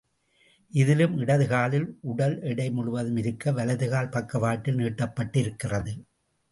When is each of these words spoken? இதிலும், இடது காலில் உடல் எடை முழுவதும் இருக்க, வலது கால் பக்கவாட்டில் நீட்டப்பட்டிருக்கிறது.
இதிலும், 0.73 1.17
இடது 1.17 1.47
காலில் 1.47 1.97
உடல் 2.01 2.41
எடை 2.41 2.71
முழுவதும் 2.71 3.17
இருக்க, 3.17 3.51
வலது 3.51 3.89
கால் 3.89 4.09
பக்கவாட்டில் 4.09 4.75
நீட்டப்பட்டிருக்கிறது. 4.75 5.93